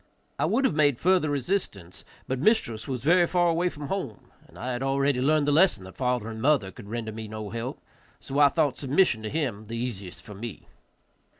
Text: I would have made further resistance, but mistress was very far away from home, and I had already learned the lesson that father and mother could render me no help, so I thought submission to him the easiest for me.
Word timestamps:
I 0.39 0.45
would 0.45 0.65
have 0.65 0.73
made 0.73 0.97
further 0.97 1.29
resistance, 1.29 2.03
but 2.27 2.39
mistress 2.39 2.87
was 2.87 3.03
very 3.03 3.27
far 3.27 3.49
away 3.49 3.69
from 3.69 3.85
home, 3.85 4.31
and 4.47 4.57
I 4.57 4.71
had 4.71 4.81
already 4.81 5.21
learned 5.21 5.47
the 5.47 5.51
lesson 5.51 5.83
that 5.83 5.95
father 5.95 6.27
and 6.27 6.41
mother 6.41 6.71
could 6.71 6.89
render 6.89 7.11
me 7.11 7.27
no 7.27 7.51
help, 7.51 7.79
so 8.19 8.39
I 8.39 8.49
thought 8.49 8.79
submission 8.79 9.21
to 9.21 9.29
him 9.29 9.67
the 9.67 9.77
easiest 9.77 10.23
for 10.23 10.33
me. 10.33 10.65